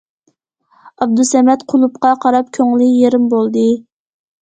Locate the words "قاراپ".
2.25-2.53